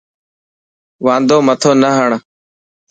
واندو 1.05 1.37
مٿو 1.47 1.71
نه 1.81 1.89
هڻ. 1.97 2.11